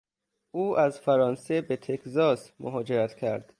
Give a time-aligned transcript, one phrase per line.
[0.51, 3.49] او از فرانسه به تکزاس مهاجرت کرد.